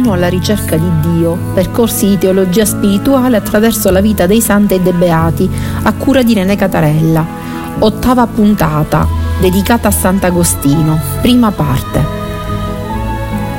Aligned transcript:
Cammino 0.00 0.12
alla 0.12 0.28
ricerca 0.28 0.76
di 0.76 0.90
Dio, 1.00 1.36
percorsi 1.54 2.08
di 2.08 2.18
teologia 2.18 2.64
spirituale 2.64 3.36
attraverso 3.36 3.90
la 3.90 4.00
vita 4.00 4.26
dei 4.26 4.40
santi 4.40 4.74
e 4.74 4.80
dei 4.80 4.92
beati, 4.92 5.48
a 5.82 5.92
cura 5.92 6.22
di 6.22 6.32
René 6.34 6.56
Catarella. 6.56 7.24
Ottava 7.78 8.26
puntata, 8.26 9.06
dedicata 9.40 9.88
a 9.88 9.90
Sant'Agostino, 9.90 10.98
prima 11.20 11.50
parte. 11.50 12.18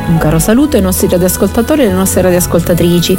Un 0.08 0.18
caro 0.18 0.40
saluto 0.40 0.76
ai 0.76 0.82
nostri 0.82 1.08
radioascoltatori 1.08 1.84
e 1.84 1.86
alle 1.86 1.94
nostre 1.94 2.24
radioascoltatrici. 2.24 3.18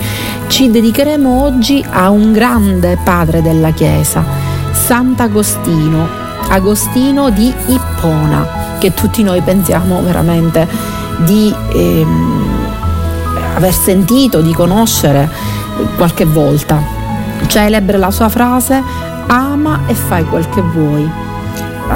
Ci 0.49 0.71
dedicheremo 0.71 1.43
oggi 1.43 1.85
a 1.89 2.11
un 2.11 2.33
grande 2.33 2.99
padre 3.03 3.41
della 3.41 3.71
Chiesa, 3.71 4.25
Sant'Agostino, 4.73 6.09
Agostino 6.49 7.31
di 7.31 7.53
Ippona, 7.67 8.77
che 8.79 8.93
tutti 8.93 9.23
noi 9.23 9.41
pensiamo 9.43 10.03
veramente 10.03 10.67
di 11.25 11.55
ehm, 11.73 12.42
aver 13.55 13.73
sentito, 13.73 14.41
di 14.41 14.53
conoscere 14.53 15.29
qualche 15.97 16.25
volta. 16.25 16.83
Celebre 17.47 17.99
la 17.99 18.11
sua 18.11 18.29
frase 18.29 18.83
ama 19.27 19.81
e 19.87 19.95
fai 19.95 20.25
quel 20.25 20.49
che 20.49 20.61
vuoi. 20.61 21.11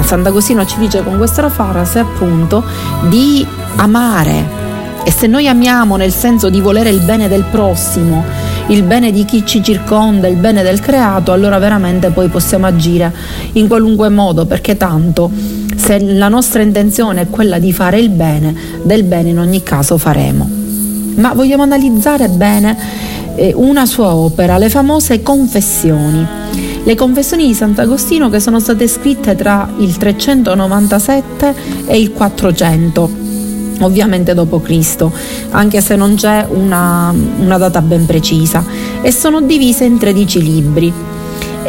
Sant'Agostino 0.01 0.65
ci 0.65 0.77
dice 0.77 1.03
con 1.03 1.17
questa 1.17 1.49
frase 1.49 1.99
appunto 1.99 2.63
di 3.07 3.45
amare 3.77 4.65
e 5.03 5.11
se 5.11 5.25
noi 5.25 5.47
amiamo 5.47 5.95
nel 5.95 6.11
senso 6.11 6.49
di 6.49 6.59
volere 6.59 6.89
il 6.89 6.99
bene 6.99 7.29
del 7.29 7.45
prossimo, 7.49 8.25
il 8.67 8.83
bene 8.83 9.11
di 9.11 9.23
chi 9.23 9.45
ci 9.45 9.63
circonda, 9.63 10.27
il 10.27 10.35
bene 10.35 10.63
del 10.63 10.81
creato, 10.81 11.31
allora 11.31 11.57
veramente 11.59 12.09
poi 12.09 12.27
possiamo 12.27 12.65
agire 12.65 13.13
in 13.53 13.67
qualunque 13.67 14.09
modo 14.09 14.45
perché 14.45 14.75
tanto 14.75 15.31
se 15.75 15.99
la 15.99 16.27
nostra 16.27 16.61
intenzione 16.61 17.21
è 17.21 17.29
quella 17.29 17.57
di 17.57 17.71
fare 17.71 17.99
il 17.99 18.09
bene, 18.09 18.53
del 18.83 19.03
bene 19.03 19.29
in 19.29 19.39
ogni 19.39 19.63
caso 19.63 19.97
faremo. 19.97 20.56
Ma 21.17 21.33
vogliamo 21.33 21.63
analizzare 21.63 22.29
bene 22.29 22.77
eh, 23.35 23.53
una 23.55 23.85
sua 23.85 24.15
opera, 24.15 24.57
le 24.57 24.69
famose 24.69 25.21
confessioni. 25.21 26.25
Le 26.83 26.95
confessioni 26.95 27.47
di 27.47 27.53
Sant'Agostino 27.53 28.29
che 28.29 28.39
sono 28.39 28.59
state 28.59 28.87
scritte 28.87 29.35
tra 29.35 29.69
il 29.77 29.97
397 29.97 31.55
e 31.85 31.99
il 31.99 32.11
400 32.13 33.25
ovviamente 33.81 34.33
dopo 34.33 34.59
Cristo, 34.59 35.11
anche 35.51 35.81
se 35.81 35.95
non 35.95 36.15
c'è 36.15 36.47
una, 36.49 37.13
una, 37.39 37.57
data 37.57 37.81
ben 37.81 38.07
precisa, 38.07 38.65
e 39.01 39.11
sono 39.11 39.41
divise 39.41 39.85
in 39.85 39.99
13 39.99 40.41
libri. 40.41 40.93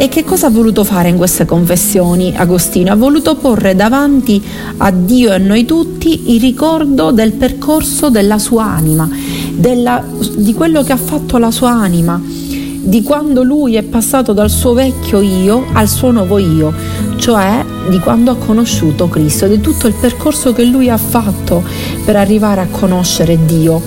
E 0.01 0.07
che 0.07 0.23
cosa 0.23 0.47
ha 0.47 0.49
voluto 0.49 0.85
fare 0.85 1.09
in 1.09 1.17
queste 1.17 1.43
confessioni 1.43 2.33
Agostino? 2.33 2.93
Ha 2.93 2.95
voluto 2.95 3.35
porre 3.35 3.75
davanti 3.75 4.41
a 4.77 4.91
Dio 4.91 5.31
e 5.31 5.33
a 5.33 5.37
noi 5.37 5.65
tutti 5.65 6.33
il 6.33 6.39
ricordo 6.39 7.11
del 7.11 7.33
percorso 7.33 8.09
della 8.09 8.39
sua 8.39 8.63
anima, 8.63 9.09
della, 9.51 10.01
di 10.37 10.53
quello 10.53 10.83
che 10.83 10.93
ha 10.93 10.97
fatto 10.97 11.37
la 11.37 11.51
sua 11.51 11.71
anima, 11.71 12.17
di 12.23 13.03
quando 13.03 13.43
lui 13.43 13.75
è 13.75 13.83
passato 13.83 14.31
dal 14.31 14.49
suo 14.49 14.71
vecchio 14.71 15.19
io 15.19 15.65
al 15.73 15.89
suo 15.89 16.11
nuovo 16.11 16.37
io, 16.37 16.73
cioè 17.17 17.65
di 17.89 17.99
quando 17.99 18.31
ha 18.31 18.37
conosciuto 18.37 19.09
Cristo, 19.09 19.47
di 19.47 19.59
tutto 19.59 19.87
il 19.87 19.95
percorso 19.99 20.53
che 20.53 20.63
lui 20.63 20.89
ha 20.89 20.95
fatto 20.95 21.61
per 22.05 22.15
arrivare 22.15 22.61
a 22.61 22.67
conoscere 22.71 23.37
Dio 23.45 23.81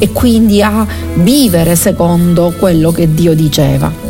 e 0.00 0.10
quindi 0.10 0.60
a 0.60 0.84
vivere 1.14 1.76
secondo 1.76 2.52
quello 2.58 2.90
che 2.90 3.14
Dio 3.14 3.32
diceva. 3.32 4.05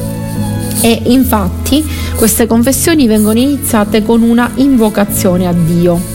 E 0.80 1.02
infatti 1.06 1.84
queste 2.16 2.46
confessioni 2.46 3.06
vengono 3.06 3.38
iniziate 3.38 4.02
con 4.02 4.22
una 4.22 4.50
invocazione 4.56 5.46
a 5.46 5.52
Dio. 5.52 6.14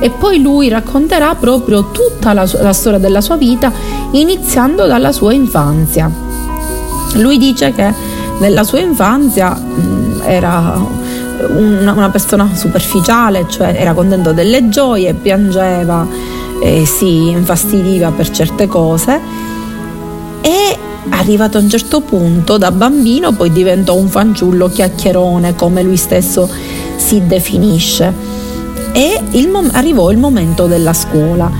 E 0.00 0.10
poi 0.10 0.40
lui 0.40 0.68
racconterà 0.68 1.34
proprio 1.34 1.90
tutta 1.90 2.32
la, 2.32 2.48
la 2.60 2.72
storia 2.72 2.98
della 2.98 3.20
sua 3.20 3.36
vita, 3.36 3.72
iniziando 4.12 4.86
dalla 4.86 5.12
sua 5.12 5.32
infanzia. 5.32 6.10
Lui 7.14 7.36
dice 7.38 7.72
che 7.72 7.92
nella 8.38 8.64
sua 8.64 8.80
infanzia 8.80 9.50
mh, 9.50 10.22
era 10.24 10.78
una, 11.48 11.92
una, 11.92 12.10
persona 12.10 12.54
superficiale, 12.54 13.46
cioè 13.48 13.74
era 13.76 13.92
contento 13.92 14.32
delle 14.32 14.68
gioie, 14.70 15.12
piangeva, 15.12 16.06
e 16.62 16.84
si 16.86 17.28
infastidiva 17.30 18.10
per 18.10 18.30
certe 18.30 18.66
cose 18.66 19.48
arrivato 21.10 21.58
a 21.58 21.60
un 21.60 21.68
certo 21.68 22.00
punto 22.00 22.58
da 22.58 22.70
bambino 22.70 23.32
poi 23.32 23.52
diventò 23.52 23.94
un 23.94 24.08
fanciullo 24.08 24.68
chiacchierone 24.68 25.54
come 25.54 25.82
lui 25.82 25.96
stesso 25.96 26.48
si 26.96 27.26
definisce. 27.26 28.12
E 28.92 29.20
il 29.30 29.48
mom- 29.48 29.70
arrivò 29.72 30.10
il 30.10 30.18
momento 30.18 30.66
della 30.66 30.92
scuola. 30.92 31.50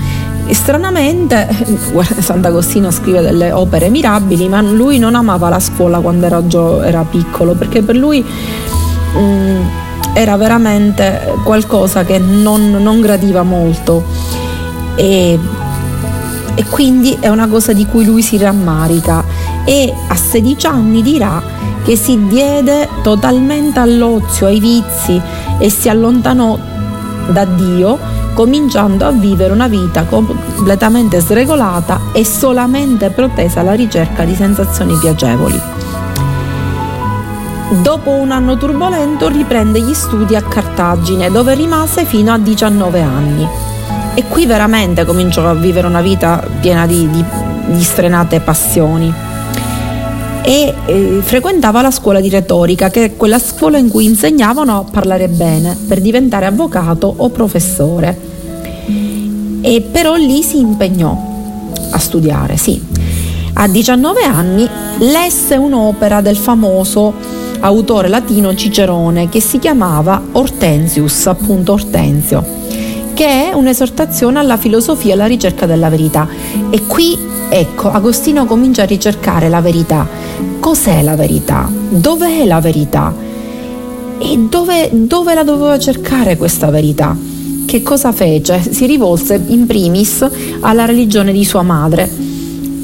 E 0.45 0.53
stranamente 0.53 1.47
Sant'Agostino 2.19 2.91
scrive 2.91 3.21
delle 3.21 3.51
opere 3.51 3.89
mirabili 3.89 4.49
ma 4.49 4.61
lui 4.61 4.97
non 4.97 5.15
amava 5.15 5.49
la 5.49 5.59
scuola 5.59 5.99
quando 5.99 6.25
era, 6.25 6.45
gio- 6.45 6.81
era 6.81 7.03
piccolo 7.03 7.53
perché 7.53 7.81
per 7.81 7.95
lui 7.95 8.21
mh, 8.21 9.19
mm, 9.19 9.61
era 10.13 10.35
veramente 10.35 11.35
qualcosa 11.43 12.03
che 12.03 12.17
non, 12.19 12.71
non 12.71 12.99
gradiva 12.99 13.43
molto. 13.43 14.03
E 14.95 15.39
e 16.55 16.65
quindi 16.65 17.17
è 17.19 17.29
una 17.29 17.47
cosa 17.47 17.73
di 17.73 17.85
cui 17.85 18.05
lui 18.05 18.21
si 18.21 18.37
rammarica 18.37 19.23
e 19.65 19.93
a 20.07 20.15
16 20.15 20.67
anni 20.67 21.01
dirà 21.01 21.41
che 21.83 21.95
si 21.95 22.27
diede 22.27 22.87
totalmente 23.01 23.79
all'ozio, 23.79 24.47
ai 24.47 24.59
vizi 24.59 25.21
e 25.57 25.69
si 25.69 25.89
allontanò 25.89 26.57
da 27.29 27.45
Dio 27.45 27.97
cominciando 28.33 29.05
a 29.05 29.11
vivere 29.11 29.53
una 29.53 29.67
vita 29.67 30.03
completamente 30.03 31.19
sregolata 31.19 31.99
e 32.13 32.25
solamente 32.25 33.09
protesa 33.09 33.59
alla 33.59 33.73
ricerca 33.73 34.23
di 34.23 34.35
sensazioni 34.35 34.95
piacevoli. 34.95 35.59
Dopo 37.81 38.11
un 38.11 38.31
anno 38.31 38.57
turbolento 38.57 39.27
riprende 39.29 39.81
gli 39.81 39.93
studi 39.93 40.35
a 40.35 40.41
Cartagine 40.41 41.31
dove 41.31 41.55
rimase 41.55 42.03
fino 42.03 42.33
a 42.33 42.37
19 42.37 43.01
anni 43.01 43.47
e 44.13 44.25
qui 44.27 44.45
veramente 44.45 45.05
cominciò 45.05 45.47
a 45.47 45.53
vivere 45.53 45.87
una 45.87 46.01
vita 46.01 46.45
piena 46.59 46.85
di, 46.85 47.09
di, 47.09 47.23
di 47.67 47.81
strenate 47.81 48.41
passioni. 48.41 49.30
E 50.43 50.73
eh, 50.85 51.19
frequentava 51.21 51.81
la 51.81 51.91
scuola 51.91 52.19
di 52.19 52.29
retorica, 52.29 52.89
che 52.89 53.05
è 53.05 53.15
quella 53.15 53.39
scuola 53.39 53.77
in 53.77 53.89
cui 53.89 54.05
insegnavano 54.05 54.79
a 54.79 54.83
parlare 54.89 55.27
bene 55.27 55.77
per 55.87 56.01
diventare 56.01 56.45
avvocato 56.45 57.13
o 57.15 57.29
professore. 57.29 58.29
E 59.61 59.81
però 59.81 60.15
lì 60.15 60.41
si 60.41 60.59
impegnò 60.59 61.15
a 61.91 61.97
studiare, 61.99 62.57
sì. 62.57 62.81
A 63.53 63.67
19 63.67 64.23
anni 64.23 64.67
lesse 64.99 65.55
un'opera 65.55 66.21
del 66.21 66.37
famoso 66.37 67.13
autore 67.59 68.07
latino 68.07 68.55
Cicerone 68.55 69.29
che 69.29 69.39
si 69.39 69.59
chiamava 69.59 70.21
Hortensius, 70.31 71.27
appunto 71.27 71.73
Ortensio 71.73 72.59
che 73.21 73.49
è 73.49 73.53
un'esortazione 73.53 74.39
alla 74.39 74.57
filosofia 74.57 75.11
e 75.11 75.13
alla 75.13 75.27
ricerca 75.27 75.67
della 75.67 75.89
verità. 75.89 76.27
E 76.71 76.87
qui, 76.87 77.15
ecco, 77.49 77.91
Agostino 77.91 78.45
comincia 78.45 78.81
a 78.81 78.85
ricercare 78.85 79.47
la 79.47 79.61
verità. 79.61 80.07
Cos'è 80.59 81.01
la 81.01 81.15
verità? 81.15 81.69
Dov'è 81.71 82.45
la 82.45 82.59
verità? 82.59 83.13
E 84.17 84.37
dove, 84.49 84.89
dove 84.91 85.33
la 85.33 85.43
doveva 85.43 85.77
cercare 85.79 86.37
questa 86.37 86.69
verità? 86.69 87.17
Che 87.65 87.81
cosa 87.81 88.11
fece? 88.11 88.61
Si 88.69 88.85
rivolse 88.85 89.41
in 89.47 89.65
primis 89.65 90.25
alla 90.59 90.85
religione 90.85 91.31
di 91.31 91.43
sua 91.43 91.61
madre. 91.61 92.09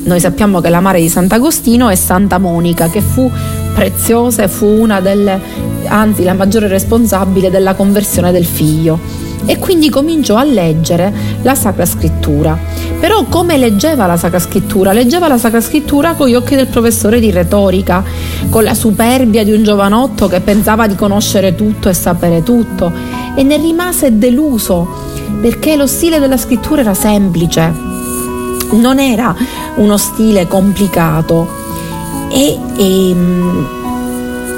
Noi 0.03 0.19
sappiamo 0.19 0.61
che 0.61 0.69
la 0.69 0.79
madre 0.79 1.01
di 1.01 1.09
Sant'Agostino 1.09 1.89
è 1.89 1.95
Santa 1.95 2.37
Monica, 2.37 2.89
che 2.89 3.01
fu 3.01 3.29
preziosa 3.73 4.43
e 4.43 4.47
fu 4.47 4.65
una 4.65 5.01
delle, 5.01 5.39
anzi 5.85 6.23
la 6.23 6.33
maggiore 6.33 6.67
responsabile 6.67 7.49
della 7.49 7.75
conversione 7.75 8.31
del 8.31 8.45
figlio 8.45 8.99
e 9.45 9.59
quindi 9.59 9.89
cominciò 9.89 10.35
a 10.35 10.43
leggere 10.43 11.13
la 11.41 11.55
Sacra 11.55 11.85
Scrittura. 11.85 12.57
Però 12.99 13.25
come 13.25 13.57
leggeva 13.57 14.07
la 14.07 14.17
Sacra 14.17 14.39
Scrittura? 14.39 14.91
Leggeva 14.91 15.27
la 15.27 15.37
Sacra 15.37 15.61
Scrittura 15.61 16.13
con 16.13 16.27
gli 16.27 16.33
occhi 16.33 16.55
del 16.55 16.67
professore 16.67 17.19
di 17.19 17.29
retorica, 17.29 18.03
con 18.49 18.63
la 18.63 18.73
superbia 18.73 19.43
di 19.43 19.51
un 19.51 19.63
giovanotto 19.63 20.27
che 20.27 20.39
pensava 20.39 20.87
di 20.87 20.95
conoscere 20.95 21.55
tutto 21.55 21.89
e 21.89 21.93
sapere 21.93 22.41
tutto 22.41 22.91
e 23.35 23.43
ne 23.43 23.57
rimase 23.57 24.17
deluso 24.17 25.05
perché 25.41 25.75
lo 25.75 25.85
stile 25.85 26.19
della 26.19 26.37
scrittura 26.37 26.81
era 26.81 26.95
semplice, 26.95 27.71
non 28.71 28.99
era 28.99 29.35
uno 29.75 29.97
stile 29.97 30.47
complicato 30.47 31.47
e, 32.29 32.57
e 32.77 33.15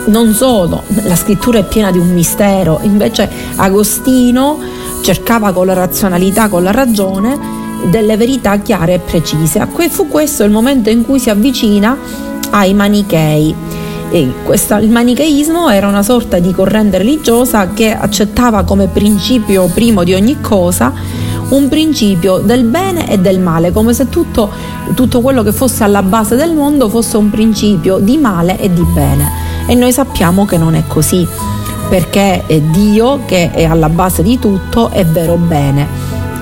non 0.06 0.34
solo, 0.34 0.84
la 1.04 1.16
scrittura 1.16 1.60
è 1.60 1.66
piena 1.66 1.92
di 1.92 1.98
un 1.98 2.14
mistero, 2.14 2.80
invece 2.84 3.30
Agostino 3.58 4.58
cercava 5.02 5.52
con 5.52 5.66
la 5.66 5.74
razionalità, 5.74 6.48
con 6.48 6.64
la 6.64 6.72
ragione, 6.72 7.38
delle 7.90 8.18
verità 8.18 8.58
chiare 8.58 8.96
e 8.96 9.00
precise. 9.00 9.68
Fu 9.90 10.08
questo 10.08 10.44
il 10.44 10.52
momento 10.52 10.90
in 10.90 11.06
cui 11.06 11.20
si 11.20 11.30
avvicina 11.30 11.98
ai 12.52 12.74
manichei. 12.74 13.56
Questa, 14.44 14.80
il 14.80 14.90
manicheismo 14.90 15.70
era 15.70 15.88
una 15.88 16.02
sorta 16.02 16.40
di 16.40 16.52
corrente 16.52 16.98
religiosa 16.98 17.70
che 17.70 17.94
accettava 17.94 18.64
come 18.64 18.88
principio 18.88 19.68
primo 19.68 20.04
di 20.04 20.14
ogni 20.16 20.42
cosa 20.42 20.92
un 21.50 21.68
principio 21.68 22.38
del 22.38 22.64
bene 22.64 23.10
e 23.10 23.20
del 23.20 23.40
male, 23.40 23.72
come 23.72 23.94
se 23.94 24.10
tutto, 24.10 24.52
tutto 24.94 25.22
quello 25.22 25.42
che 25.44 25.52
fosse 25.52 25.84
alla 25.84 26.04
base 26.04 26.36
del 26.36 26.54
mondo 26.54 26.90
fosse 26.90 27.18
un 27.18 27.30
principio 27.30 27.98
di 27.98 28.18
male 28.18 28.60
e 28.60 28.72
di 28.72 28.84
bene. 28.94 29.32
E 29.68 29.76
noi 29.76 29.92
sappiamo 29.92 30.46
che 30.46 30.58
non 30.58 30.76
è 30.76 30.84
così, 30.88 31.28
perché 31.90 32.44
Dio 32.72 33.22
che 33.26 33.52
è 33.52 33.66
alla 33.66 33.90
base 33.90 34.22
di 34.24 34.38
tutto 34.38 34.90
è 34.90 35.06
vero 35.06 35.36
bene. 35.36 35.88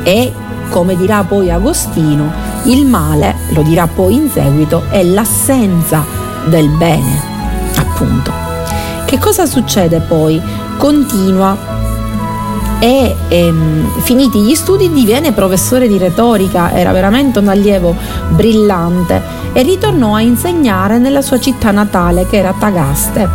E 0.04 0.32
come 0.70 0.96
dirà 0.96 1.24
poi 1.24 1.52
Agostino, 1.52 2.32
il 2.64 2.86
male, 2.86 3.36
lo 3.50 3.62
dirà 3.62 3.88
poi 3.88 4.16
in 4.16 4.30
seguito, 4.30 4.84
è 4.90 5.04
l'assenza 5.04 6.04
del 6.46 6.70
bene, 6.70 7.22
appunto. 7.78 8.32
Che 9.06 9.18
cosa 9.20 9.46
succede 9.46 10.00
poi? 10.00 10.42
Continua 10.78 11.76
e 12.80 13.16
ehm, 13.28 14.02
finiti 14.02 14.40
gli 14.42 14.54
studi 14.54 14.92
diviene 14.92 15.32
professore 15.32 15.88
di 15.88 15.98
retorica, 15.98 16.72
era 16.74 16.92
veramente 16.92 17.40
un 17.40 17.48
allievo 17.48 17.96
brillante 18.30 19.22
e 19.54 19.64
ritornò 19.64 20.14
a 20.14 20.22
insegnare 20.22 21.00
nella 21.00 21.22
sua 21.22 21.40
città 21.40 21.72
natale 21.72 22.28
che 22.28 22.38
era 22.38 22.54
Tagaste. 22.58 23.28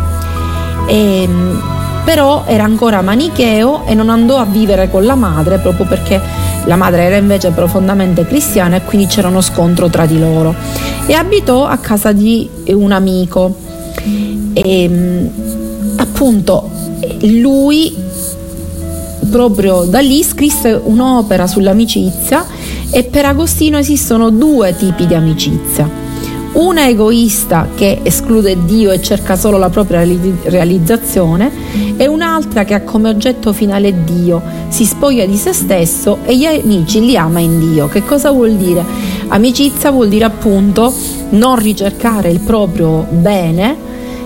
E, 0.87 1.23
ehm, 1.23 1.61
però 2.05 2.43
era 2.45 2.63
ancora 2.63 3.01
manicheo 3.01 3.85
e 3.85 3.93
non 3.93 4.09
andò 4.09 4.37
a 4.37 4.45
vivere 4.45 4.89
con 4.89 5.05
la 5.05 5.15
madre 5.15 5.57
proprio 5.59 5.85
perché 5.85 6.21
la 6.65 6.75
madre 6.75 7.03
era 7.03 7.17
invece 7.17 7.51
profondamente 7.51 8.25
cristiana 8.25 8.77
e 8.77 8.83
quindi 8.83 9.07
c'era 9.07 9.27
uno 9.27 9.41
scontro 9.41 9.89
tra 9.89 10.05
di 10.05 10.19
loro 10.19 10.55
e 11.05 11.13
abitò 11.13 11.65
a 11.65 11.77
casa 11.77 12.11
di 12.11 12.49
un 12.67 12.91
amico 12.91 13.55
e 14.53 14.83
ehm, 14.83 15.29
appunto 15.97 16.69
lui 17.21 17.93
proprio 19.29 19.83
da 19.83 19.99
lì 19.99 20.23
scrisse 20.23 20.79
un'opera 20.81 21.47
sull'amicizia 21.47 22.45
e 22.91 23.03
per 23.03 23.25
Agostino 23.25 23.77
esistono 23.77 24.29
due 24.29 24.75
tipi 24.75 25.07
di 25.07 25.15
amicizia. 25.15 25.89
Una 26.53 26.87
egoista 26.87 27.69
che 27.73 28.01
esclude 28.03 28.63
Dio 28.65 28.91
e 28.91 29.01
cerca 29.01 29.35
solo 29.35 29.57
la 29.57 29.69
propria 29.69 30.05
realizzazione 30.43 31.51
e 31.97 32.07
un'altra 32.07 32.63
che 32.63 32.73
ha 32.73 32.81
come 32.81 33.09
oggetto 33.09 33.53
finale 33.53 34.03
Dio, 34.03 34.41
si 34.69 34.85
spoglia 34.85 35.25
di 35.25 35.37
se 35.37 35.53
stesso 35.53 36.19
e 36.23 36.37
gli 36.37 36.45
amici 36.45 36.99
li 36.99 37.15
ama 37.15 37.39
in 37.39 37.59
Dio. 37.59 37.87
Che 37.87 38.03
cosa 38.03 38.31
vuol 38.31 38.55
dire? 38.55 38.83
Amicizia 39.27 39.91
vuol 39.91 40.09
dire 40.09 40.25
appunto 40.25 40.93
non 41.29 41.57
ricercare 41.57 42.29
il 42.29 42.39
proprio 42.39 43.05
bene 43.09 43.75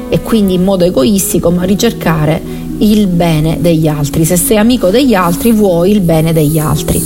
e 0.10 0.22
quindi 0.22 0.54
in 0.54 0.64
modo 0.64 0.86
egoistico, 0.86 1.52
ma 1.52 1.64
ricercare 1.64 2.42
il 2.80 3.08
bene 3.08 3.58
degli 3.60 3.88
altri. 3.88 4.26
Se 4.26 4.38
sei 4.38 4.58
amico 4.58 4.90
degli 4.90 5.14
altri 5.14 5.52
vuoi 5.52 5.92
il 5.92 6.02
bene 6.02 6.34
degli 6.34 6.60
altri. 6.60 7.02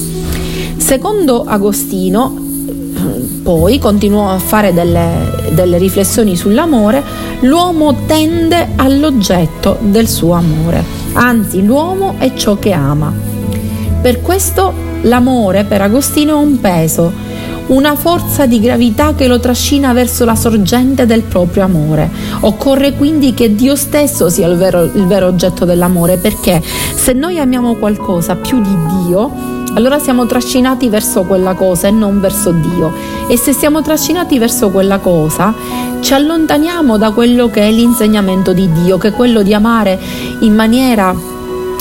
Secondo 0.78 1.44
Agostino, 1.46 2.41
poi 3.42 3.80
continuò 3.80 4.30
a 4.30 4.38
fare 4.38 4.74
delle, 4.74 5.50
delle 5.52 5.78
riflessioni 5.78 6.36
sull'amore, 6.36 7.04
l'uomo 7.42 8.06
tende 8.06 8.70
all'oggetto 8.76 9.78
del 9.82 10.08
suo 10.08 10.34
amore, 10.34 10.84
anzi 11.14 11.64
l'uomo 11.66 12.16
è 12.18 12.34
ciò 12.34 12.58
che 12.58 12.72
ama. 12.72 13.12
Per 14.02 14.22
questo 14.22 14.74
l'amore 15.04 15.64
per 15.64 15.82
Agostino 15.82 16.32
è 16.32 16.42
un 16.42 16.60
peso, 16.60 17.12
una 17.68 17.96
forza 17.96 18.46
di 18.46 18.60
gravità 18.60 19.14
che 19.16 19.28
lo 19.28 19.40
trascina 19.40 19.94
verso 19.94 20.26
la 20.26 20.36
sorgente 20.36 21.06
del 21.06 21.22
proprio 21.22 21.64
amore. 21.64 22.10
Occorre 22.42 22.94
quindi 22.94 23.34
che 23.34 23.56
Dio 23.56 23.76
stesso 23.76 24.30
sia 24.30 24.48
il 24.48 24.58
vero, 24.58 24.84
il 24.84 25.06
vero 25.06 25.28
oggetto 25.28 25.66
dell'amore, 25.66 26.18
perché 26.18 26.62
se 26.96 27.14
noi 27.14 27.40
amiamo 27.40 27.76
qualcosa 27.76 28.36
più 28.36 28.62
di 28.62 28.76
Dio, 29.06 29.61
allora 29.74 30.00
siamo 30.00 30.26
trascinati 30.26 30.90
verso 30.90 31.24
quella 31.24 31.54
cosa 31.54 31.88
e 31.88 31.92
non 31.92 32.20
verso 32.20 32.52
Dio. 32.52 32.94
E 33.28 33.38
se 33.38 33.54
siamo 33.54 33.82
trascinati 33.82 34.38
verso 34.38 34.70
quella 34.70 35.00
cosa, 35.00 35.54
ci 36.02 36.14
allontaniamo 36.14 36.98
da 36.98 37.12
quello 37.12 37.50
che 37.50 37.62
è 37.62 37.72
l'insegnamento 37.72 38.54
di 38.54 38.70
Dio, 38.72 38.98
che 38.98 39.10
è 39.10 39.14
quello 39.14 39.42
di 39.42 39.54
amare 39.54 40.00
in 40.40 40.54
maniera 40.54 41.16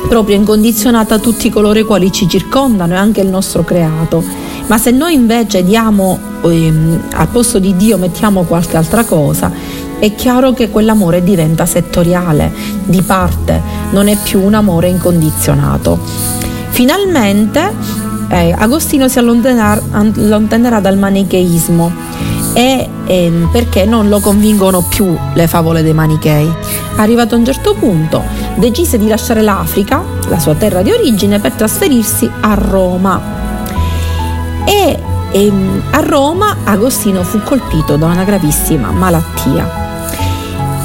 proprio 0.08 0.36
incondizionata 0.36 1.18
tutti 1.18 1.50
coloro 1.50 1.78
i 1.78 1.84
quali 1.84 2.10
ci 2.10 2.28
circondano 2.28 2.94
e 2.94 2.96
anche 2.96 3.20
il 3.20 3.28
nostro 3.28 3.64
creato. 3.64 4.22
Ma 4.66 4.78
se 4.78 4.92
noi 4.92 5.14
invece 5.14 5.64
diamo 5.64 6.18
ehm, 6.44 7.08
al 7.14 7.28
posto 7.28 7.58
di 7.58 7.76
Dio 7.76 7.98
mettiamo 7.98 8.44
qualche 8.44 8.76
altra 8.76 9.04
cosa, 9.04 9.50
è 9.98 10.14
chiaro 10.14 10.52
che 10.52 10.70
quell'amore 10.70 11.22
diventa 11.22 11.66
settoriale, 11.66 12.52
di 12.84 13.02
parte, 13.02 13.60
non 13.90 14.08
è 14.08 14.16
più 14.16 14.40
un 14.40 14.54
amore 14.54 14.88
incondizionato. 14.88 16.39
Finalmente 16.70 17.72
eh, 18.28 18.54
Agostino 18.56 19.08
si 19.08 19.18
allontanerà, 19.18 19.80
allontanerà 19.90 20.80
dal 20.80 20.96
manicheismo 20.96 21.92
e 22.54 22.88
ehm, 23.06 23.48
perché 23.50 23.84
non 23.84 24.08
lo 24.08 24.20
convincono 24.20 24.82
più 24.82 25.16
le 25.34 25.46
favole 25.46 25.82
dei 25.82 25.94
manichei. 25.94 26.52
Arrivato 26.96 27.34
a 27.34 27.38
un 27.38 27.44
certo 27.44 27.74
punto, 27.74 28.22
decise 28.56 28.98
di 28.98 29.08
lasciare 29.08 29.42
l'Africa, 29.42 30.02
la 30.28 30.38
sua 30.38 30.54
terra 30.54 30.82
di 30.82 30.90
origine, 30.90 31.38
per 31.38 31.52
trasferirsi 31.52 32.30
a 32.40 32.54
Roma 32.54 33.20
e 34.64 34.98
ehm, 35.32 35.82
a 35.90 36.00
Roma 36.00 36.58
Agostino 36.64 37.22
fu 37.22 37.40
colpito 37.42 37.96
da 37.96 38.06
una 38.06 38.24
gravissima 38.24 38.90
malattia. 38.90 39.79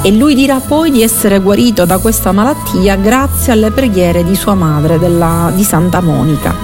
E 0.02 0.12
lui 0.12 0.34
dirà 0.34 0.60
poi 0.60 0.90
di 0.90 1.02
essere 1.02 1.40
guarito 1.40 1.84
da 1.84 1.98
questa 1.98 2.30
malattia 2.30 2.96
grazie 2.96 3.52
alle 3.52 3.70
preghiere 3.70 4.22
di 4.24 4.36
sua 4.36 4.54
madre, 4.54 4.98
della, 4.98 5.50
di 5.54 5.64
Santa 5.64 6.00
Monica. 6.00 6.54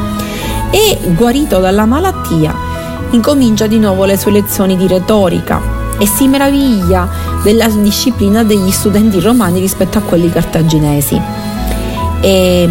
E 0.70 0.98
guarito 1.16 1.58
dalla 1.58 1.84
malattia, 1.84 2.54
incomincia 3.10 3.66
di 3.66 3.78
nuovo 3.78 4.04
le 4.04 4.16
sue 4.16 4.30
lezioni 4.30 4.76
di 4.76 4.86
retorica 4.86 5.60
e 5.98 6.06
si 6.06 6.26
meraviglia 6.28 7.08
della 7.42 7.68
disciplina 7.68 8.42
degli 8.42 8.70
studenti 8.70 9.20
romani 9.20 9.60
rispetto 9.60 9.98
a 9.98 10.00
quelli 10.00 10.30
cartaginesi. 10.30 11.20
E, 12.20 12.68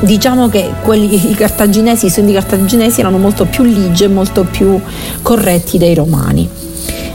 diciamo 0.00 0.48
che 0.48 0.72
quelli, 0.82 1.30
i 1.30 1.34
cartaginesi, 1.34 2.06
i 2.06 2.10
studenti 2.10 2.34
cartaginesi 2.34 3.00
erano 3.00 3.18
molto 3.18 3.44
più 3.46 3.64
ligi 3.64 4.04
e 4.04 4.08
molto 4.08 4.44
più 4.44 4.80
corretti 5.22 5.78
dei 5.78 5.94
romani. 5.94 6.48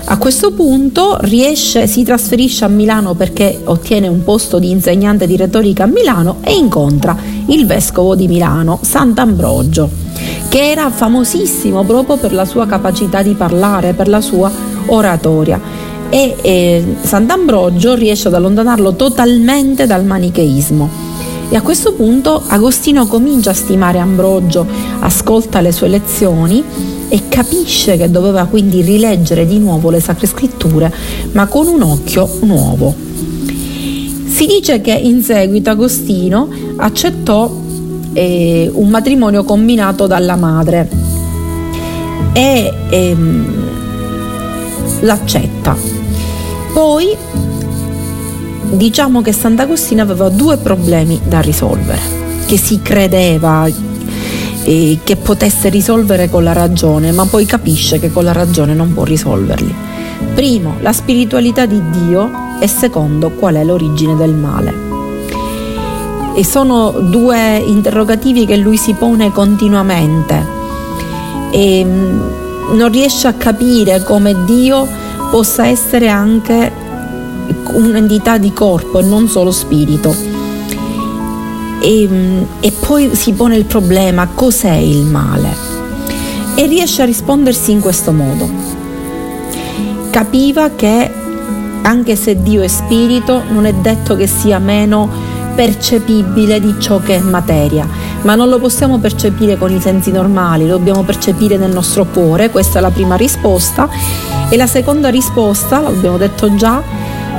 A 0.08 0.20
questo 0.20 0.52
punto 0.52 1.18
riesce, 1.22 1.88
si 1.88 2.04
trasferisce 2.04 2.64
a 2.64 2.68
Milano 2.68 3.16
perché 3.16 3.60
ottiene 3.64 4.08
un 4.08 4.24
posto 4.24 4.60
di 4.60 4.70
insegnante 4.70 5.26
di 5.26 5.36
retorica 5.36 5.86
a 5.86 5.88
Milano 5.88 6.38
e 6.42 6.54
incontra 6.54 7.18
il 7.48 7.66
vescovo 7.66 8.16
di 8.16 8.28
Milano, 8.28 8.78
Sant'Ambrogio, 8.84 9.90
che 10.48 10.70
era 10.70 10.92
famosissimo 10.92 11.84
proprio 11.84 12.18
per 12.18 12.34
la 12.34 12.46
sua 12.46 12.68
capacità 12.68 13.24
di 13.24 13.34
parlare, 13.34 13.94
per 13.94 14.08
la 14.08 14.22
sua 14.22 14.52
oratoria. 14.86 15.60
E 16.10 16.36
eh, 16.40 16.96
Sant'Ambrogio 17.02 17.96
riesce 17.96 18.28
ad 18.28 18.36
allontanarlo 18.36 18.94
totalmente 18.94 19.88
dal 19.88 20.06
manicheismo 20.06 21.05
e 21.50 21.56
a 21.56 21.62
questo 21.62 21.94
punto 21.94 22.42
Agostino 22.48 23.06
comincia 23.06 23.52
a 23.52 23.54
stimare 23.54 24.00
Ambrogio, 24.00 24.66
ascolta 25.00 25.62
le 25.62 25.72
sue 25.72 25.88
lezioni 25.88 26.64
e 27.08 27.28
capisce 27.30 27.98
che 27.98 28.10
doveva 28.10 28.46
quindi 28.46 28.82
rileggere 28.82 29.46
di 29.46 29.60
nuovo 29.60 29.90
le 29.90 30.00
sacre 30.00 30.28
scritture, 30.28 30.92
ma 31.34 31.46
con 31.46 31.68
un 31.68 31.82
occhio 31.82 32.28
nuovo. 32.42 32.94
Si 34.26 34.48
dice 34.48 34.82
che 34.82 34.92
in 34.92 35.22
seguito 35.24 35.70
Agostino 35.70 36.50
accettò 36.78 37.50
eh, 38.14 38.70
un 38.74 38.90
matrimonio 38.90 39.44
combinato 39.44 40.08
dalla 40.08 40.36
madre 40.36 40.90
e 42.34 42.74
ehm, 42.90 43.46
l'accetta. 45.02 45.76
Poi 46.74 47.16
diciamo 48.70 49.22
che 49.22 49.32
Sant'Agostino 49.32 50.02
aveva 50.02 50.30
due 50.30 50.58
problemi 50.58 51.20
da 51.24 51.40
risolvere, 51.40 52.00
che 52.46 52.58
si 52.58 52.82
credeva 52.82 53.68
eh, 54.64 55.00
che 55.04 55.16
potesse 55.16 55.70
risolvere 55.70 56.30
con 56.30 56.44
la 56.44 56.54
ragione, 56.54 57.12
ma 57.12 57.26
poi 57.26 57.46
capisce 57.46 58.00
che 58.00 58.12
con 58.12 58.24
la 58.24 58.32
ragione 58.32 58.74
non 58.74 58.94
può 58.94 59.04
risolverli. 59.04 59.74
Primo, 60.34 60.78
la 60.82 60.92
spiritualità 60.94 61.66
di 61.66 61.82
Dio 61.92 62.30
e 62.60 62.68
secondo, 62.68 63.32
qual 63.32 63.56
è 63.56 63.64
l'origine 63.64 64.16
del 64.16 64.34
male. 64.34 64.74
E 66.36 66.44
sono 66.44 66.92
due 66.92 67.58
interrogativi 67.58 68.46
che 68.46 68.58
lui 68.58 68.78
si 68.78 68.94
pone 68.94 69.32
continuamente 69.32 70.64
e 71.52 71.86
mm, 71.86 72.76
non 72.76 72.92
riesce 72.92 73.28
a 73.28 73.34
capire 73.34 74.04
come 74.04 74.36
Dio 74.46 74.86
possa 75.32 75.68
essere 75.68 76.10
anche 76.10 76.84
un'entità 77.74 78.38
di 78.38 78.52
corpo 78.54 79.00
e 79.00 79.04
non 79.04 79.28
solo 79.28 79.52
spirito. 79.52 80.16
E, 81.82 82.08
mm, 82.10 82.44
e 82.60 82.72
poi 82.72 83.16
si 83.16 83.34
pone 83.34 83.56
il 83.56 83.66
problema 83.66 84.28
cos'è 84.34 84.74
il 84.74 85.04
male 85.04 85.74
e 86.56 86.66
riesce 86.68 87.02
a 87.02 87.06
rispondersi 87.06 87.72
in 87.72 87.82
questo 87.82 88.12
modo. 88.12 88.50
Capiva 90.10 90.72
che 90.72 91.12
anche 91.82 92.16
se 92.16 92.42
Dio 92.42 92.62
è 92.62 92.68
spirito 92.68 93.44
non 93.50 93.66
è 93.66 93.74
detto 93.74 94.16
che 94.16 94.26
sia 94.26 94.58
meno 94.60 95.34
percepibile 95.56 96.60
di 96.60 96.76
ciò 96.80 97.00
che 97.00 97.16
è 97.16 97.20
materia, 97.20 97.88
ma 98.24 98.36
non 98.36 98.50
lo 98.50 98.60
possiamo 98.60 98.98
percepire 99.00 99.58
con 99.58 99.72
i 99.72 99.80
sensi 99.80 100.12
normali, 100.12 100.68
lo 100.68 100.78
dobbiamo 100.78 101.04
percepire 101.04 101.58
nel 101.58 101.72
nostro 101.72 102.06
cuore, 102.06 102.50
questa 102.50 102.80
è 102.80 102.82
la 102.82 102.92
prima 102.92 103.16
risposta. 103.16 103.90
E 104.48 104.58
la 104.58 104.68
seconda 104.68 105.10
risposta, 105.10 105.80
l'abbiamo 105.80 106.18
detto 106.18 106.54
già, 106.56 106.82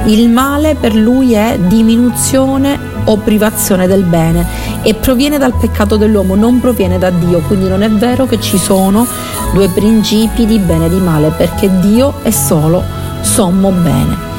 il 0.06 0.28
male 0.28 0.76
per 0.76 0.94
lui 0.94 1.32
è 1.32 1.58
diminuzione 1.58 2.78
o 3.04 3.16
privazione 3.18 3.86
del 3.86 4.02
bene 4.02 4.46
e 4.82 4.94
proviene 4.94 5.38
dal 5.38 5.56
peccato 5.56 5.96
dell'uomo, 5.96 6.34
non 6.34 6.60
proviene 6.60 6.98
da 6.98 7.10
Dio, 7.10 7.40
quindi 7.40 7.68
non 7.68 7.82
è 7.82 7.90
vero 7.90 8.26
che 8.26 8.40
ci 8.40 8.58
sono 8.58 9.06
due 9.52 9.68
principi 9.68 10.46
di 10.46 10.58
bene 10.58 10.86
e 10.86 10.90
di 10.90 11.00
male, 11.00 11.32
perché 11.36 11.70
Dio 11.80 12.14
è 12.22 12.30
solo 12.30 12.82
sommo 13.22 13.70
bene. 13.70 14.34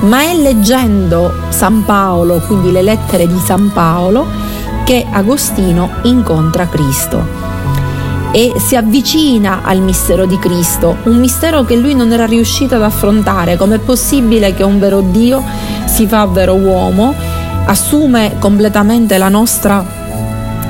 Ma 0.00 0.22
è 0.22 0.34
leggendo 0.34 1.32
San 1.48 1.84
Paolo, 1.84 2.40
quindi 2.46 2.70
le 2.72 2.82
lettere 2.82 3.26
di 3.26 3.38
San 3.38 3.72
Paolo, 3.72 4.26
che 4.84 5.06
Agostino 5.10 5.90
incontra 6.02 6.68
Cristo 6.68 7.55
e 8.36 8.52
si 8.58 8.76
avvicina 8.76 9.62
al 9.62 9.80
mistero 9.80 10.26
di 10.26 10.38
Cristo, 10.38 10.98
un 11.04 11.16
mistero 11.16 11.64
che 11.64 11.74
lui 11.74 11.94
non 11.94 12.12
era 12.12 12.26
riuscito 12.26 12.74
ad 12.74 12.82
affrontare. 12.82 13.56
Com'è 13.56 13.78
possibile 13.78 14.52
che 14.52 14.62
un 14.62 14.78
vero 14.78 15.00
Dio 15.00 15.42
si 15.86 16.06
fa 16.06 16.26
vero 16.26 16.52
uomo, 16.52 17.14
assume 17.64 18.34
completamente 18.38 19.16
la 19.16 19.30
nostra 19.30 19.82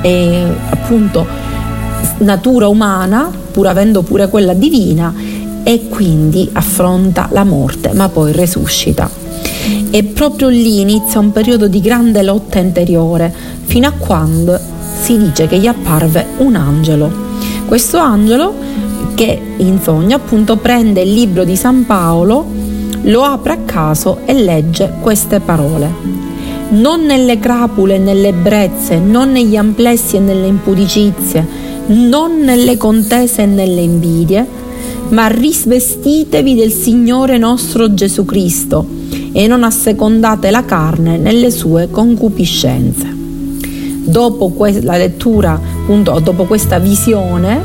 eh, 0.01 0.47
appunto 0.71 1.27
natura 2.19 2.69
umana, 2.69 3.33
pur 3.51 3.67
avendo 3.67 4.03
pure 4.03 4.29
quella 4.29 4.55
divina, 4.55 5.13
e 5.65 5.89
quindi 5.89 6.49
affronta 6.53 7.29
la 7.33 7.43
morte, 7.43 7.93
ma 7.95 8.09
poi 8.09 8.31
resuscita. 8.31 9.11
E 9.91 10.05
proprio 10.05 10.51
lì 10.51 10.83
inizia 10.83 11.19
un 11.19 11.33
periodo 11.33 11.67
di 11.67 11.81
grande 11.81 12.23
lotta 12.23 12.61
interiore, 12.61 13.35
fino 13.65 13.89
a 13.89 13.93
quando 13.99 14.57
si 15.01 15.19
dice 15.19 15.49
che 15.49 15.59
gli 15.59 15.67
apparve 15.67 16.27
un 16.37 16.55
angelo. 16.55 17.26
Questo 17.67 17.99
angelo 17.99 18.55
che 19.15 19.41
in 19.57 19.81
sogno 19.83 20.17
appunto 20.17 20.57
prende 20.57 21.01
il 21.01 21.13
libro 21.13 21.43
di 21.43 21.57
San 21.57 21.85
Paolo, 21.85 22.47
lo 23.03 23.23
apre 23.23 23.53
a 23.55 23.59
caso 23.65 24.19
e 24.25 24.35
legge 24.35 24.95
queste 25.01 25.41
parole. 25.41 25.91
Non 26.71 27.03
nelle 27.03 27.39
crapule 27.41 27.97
e 27.97 27.99
nelle 27.99 28.29
ebbrezze, 28.29 28.99
non 28.99 29.33
negli 29.33 29.57
amplessi 29.57 30.17
e 30.17 30.21
nelle 30.21 30.47
impudicizie, 30.47 31.47
non 31.87 32.39
nelle 32.39 32.77
contese 32.77 33.43
e 33.43 33.47
nelle 33.47 33.81
invidie, 33.81 34.47
ma 35.09 35.27
risvestitevi 35.27 36.55
del 36.55 36.73
Signore 36.73 37.37
nostro 37.37 37.95
Gesù 37.95 38.25
Cristo 38.25 38.87
e 39.33 39.47
non 39.49 39.65
assecondate 39.65 40.51
la 40.51 40.65
carne 40.65 41.17
nelle 41.17 41.51
sue 41.51 41.89
concupiscenze. 41.91 43.15
Dopo 44.05 44.53
la 44.83 44.97
lettura, 44.97 45.61
appunto, 45.87 46.19
dopo 46.19 46.47
questa 46.47 46.81
visione 46.81 47.63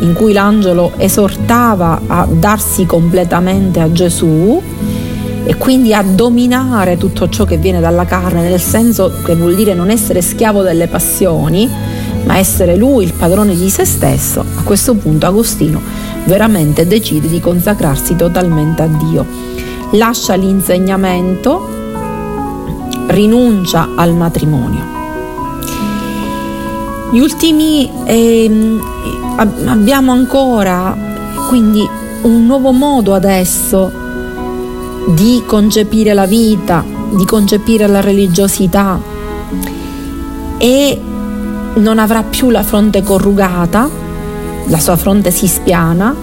in 0.00 0.14
cui 0.14 0.32
l'angelo 0.32 0.94
esortava 0.96 2.00
a 2.08 2.26
darsi 2.28 2.86
completamente 2.86 3.78
a 3.78 3.92
Gesù 3.92 4.60
e 5.44 5.54
quindi 5.54 5.94
a 5.94 6.02
dominare 6.02 6.96
tutto 6.96 7.28
ciò 7.28 7.44
che 7.44 7.58
viene 7.58 7.78
dalla 7.78 8.04
carne, 8.04 8.42
nel 8.42 8.60
senso 8.60 9.12
che 9.24 9.36
vuol 9.36 9.54
dire 9.54 9.74
non 9.74 9.90
essere 9.90 10.22
schiavo 10.22 10.62
delle 10.62 10.88
passioni, 10.88 11.70
ma 12.24 12.36
essere 12.36 12.74
lui 12.74 13.04
il 13.04 13.12
padrone 13.12 13.54
di 13.54 13.70
se 13.70 13.84
stesso, 13.84 14.40
a 14.40 14.62
questo 14.62 14.94
punto 14.94 15.26
Agostino 15.26 15.80
veramente 16.24 16.84
decide 16.84 17.28
di 17.28 17.38
consacrarsi 17.38 18.16
totalmente 18.16 18.82
a 18.82 18.86
Dio. 18.88 19.24
Lascia 19.92 20.34
l'insegnamento, 20.34 21.68
rinuncia 23.06 23.90
al 23.94 24.14
matrimonio. 24.14 24.91
Gli 27.12 27.18
ultimi 27.18 27.90
eh, 28.06 28.78
abbiamo 29.66 30.12
ancora 30.12 30.96
quindi 31.46 31.86
un 32.22 32.46
nuovo 32.46 32.72
modo 32.72 33.12
adesso 33.12 33.92
di 35.08 35.42
concepire 35.44 36.14
la 36.14 36.24
vita, 36.24 36.82
di 37.10 37.26
concepire 37.26 37.86
la 37.86 38.00
religiosità 38.00 38.98
e 40.56 41.00
non 41.74 41.98
avrà 41.98 42.22
più 42.22 42.48
la 42.48 42.62
fronte 42.62 43.02
corrugata, 43.02 43.90
la 44.68 44.78
sua 44.78 44.96
fronte 44.96 45.30
si 45.30 45.46
spiana, 45.46 46.14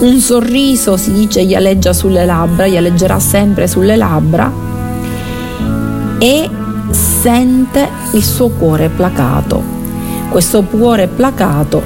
un 0.00 0.18
sorriso 0.18 0.96
si 0.96 1.12
dice 1.12 1.44
gli 1.44 1.54
aleggia 1.54 1.92
sulle 1.92 2.24
labbra, 2.24 2.66
gli 2.66 2.76
aleggerà 2.76 3.20
sempre 3.20 3.68
sulle 3.68 3.94
labbra 3.94 4.50
e 6.18 6.50
sente 6.90 7.88
il 8.14 8.24
suo 8.24 8.48
cuore 8.48 8.88
placato. 8.88 9.73
Questo 10.30 10.62
cuore 10.62 11.06
placato 11.06 11.82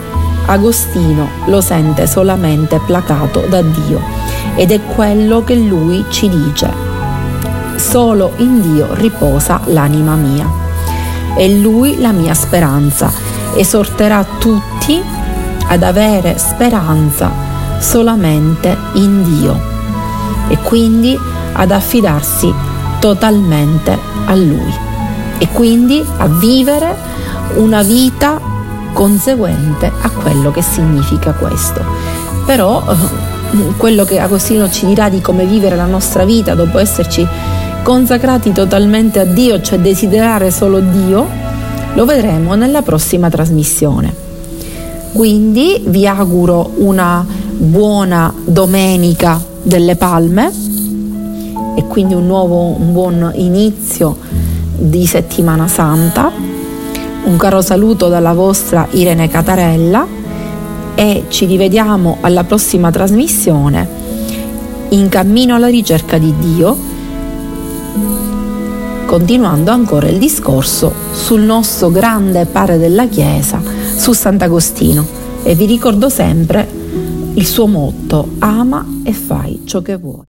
Agostino 0.47 1.28
lo 1.47 1.61
sente 1.61 2.07
solamente 2.07 2.80
placato 2.87 3.45
da 3.49 3.61
Dio 3.61 4.00
ed 4.54 4.71
è 4.71 4.80
quello 4.80 5.45
che 5.45 5.54
lui 5.54 6.04
ci 6.09 6.28
dice. 6.28 6.71
Solo 7.76 8.33
in 8.38 8.62
Dio 8.62 8.88
riposa 8.95 9.61
l'anima 9.66 10.14
mia 10.14 10.66
è 11.35 11.47
Lui 11.47 12.00
la 12.00 12.12
mia 12.12 12.35
speranza. 12.35 13.12
Esorterà 13.54 14.25
tutti 14.38 15.00
ad 15.68 15.83
avere 15.83 16.38
speranza 16.38 17.30
solamente 17.78 18.76
in 18.95 19.23
Dio 19.23 19.61
e 20.49 20.59
quindi 20.59 21.18
ad 21.52 21.71
affidarsi 21.71 22.52
totalmente 22.99 23.97
a 24.25 24.35
Lui 24.35 24.75
e 25.38 25.47
quindi 25.52 26.04
a 26.16 26.26
vivere 26.26 26.97
una 27.57 27.83
vita 27.83 28.40
conseguente 28.93 29.90
a 30.00 30.11
quello 30.11 30.50
che 30.50 30.62
significa 30.62 31.33
questo. 31.33 31.85
Però 32.47 32.83
eh, 32.83 33.76
quello 33.76 34.05
che 34.05 34.19
Agostino 34.19 34.71
ci 34.71 34.87
dirà 34.87 35.09
di 35.09 35.21
come 35.21 35.45
vivere 35.45 35.76
la 35.76 35.87
nostra 35.87 36.25
vita 36.25 36.55
dopo 36.55 36.78
esserci 36.78 37.26
consacrati 37.83 38.52
totalmente 38.52 39.21
a 39.21 39.25
Dio, 39.25 39.61
cioè 39.61 39.78
desiderare 39.78 40.50
solo 40.50 40.81
Dio, 40.81 41.26
lo 41.95 42.05
vedremo 42.05 42.55
nella 42.55 42.83
prossima 42.83 43.31
trasmissione. 43.31 44.26
Quindi 45.12 45.83
vi 45.87 46.07
auguro 46.07 46.73
una 46.76 47.25
buona 47.57 48.33
domenica 48.45 49.43
delle 49.62 49.97
palme 49.97 50.50
e 51.75 51.85
quindi 51.87 52.14
un 52.14 52.26
nuovo 52.26 52.76
un 52.78 52.93
buon 52.93 53.33
inizio 53.35 54.17
di 54.76 55.07
settimana 55.07 55.67
santa. 55.67 56.31
Un 57.28 57.37
caro 57.37 57.61
saluto 57.61 58.08
dalla 58.08 58.32
vostra 58.32 58.88
Irene 58.92 59.28
Catarella 59.28 60.06
e 60.94 61.26
ci 61.28 61.44
rivediamo 61.44 62.16
alla 62.23 62.42
prossima 62.44 62.90
trasmissione 62.90 63.87
in 64.88 65.11
cammino 65.11 65.54
alla 65.54 65.68
ricerca 65.68 66.16
di 66.16 66.32
Dio 66.38 66.75
continuando 69.04 69.70
ancora 69.70 70.08
il 70.08 70.16
discorso 70.18 70.90
sul 71.12 71.42
nostro 71.42 71.90
grande 71.90 72.47
padre 72.47 72.78
della 72.78 73.06
Chiesa, 73.06 73.61
su 73.94 74.12
Sant'Agostino. 74.12 75.06
E 75.42 75.54
vi 75.54 75.66
ricordo 75.66 76.08
sempre 76.08 76.66
il 77.35 77.47
suo 77.47 77.66
motto, 77.66 78.28
ama 78.38 79.00
e 79.02 79.12
fai 79.12 79.62
ciò 79.64 79.82
che 79.82 79.97
vuoi. 79.97 80.27